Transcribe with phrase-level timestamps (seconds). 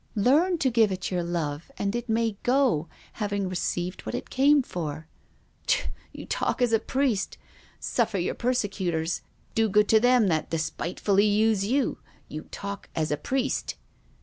[0.15, 4.31] "Learn to give it your love and it may go, hav ing received what it
[4.31, 5.07] came for.""
[5.67, 5.89] T'sh!
[6.11, 7.37] You talk as a priest.
[7.79, 9.21] Suffer your per secutors.
[9.53, 11.99] Do good to them that despitefully use you.
[12.27, 13.75] You talk as a priest."